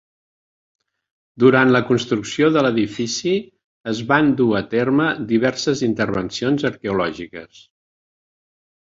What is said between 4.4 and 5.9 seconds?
a terme diverses